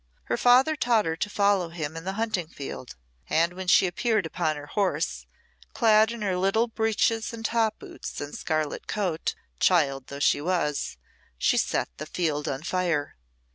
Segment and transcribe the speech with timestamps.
[0.23, 2.95] Her father taught her to follow him in the hunting field,
[3.29, 5.27] and when she appeared upon her horse,
[5.75, 10.97] clad in her little breeches and top boots and scarlet coat, child though she was,
[11.37, 13.15] she set the field on fire.